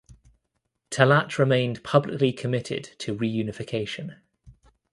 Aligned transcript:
Talat 0.89 1.37
remained 1.37 1.83
publicly 1.83 2.33
committed 2.33 2.85
to 2.97 3.15
reunification. 3.15 4.15